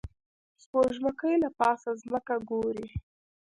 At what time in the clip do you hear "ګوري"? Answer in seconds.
2.49-2.87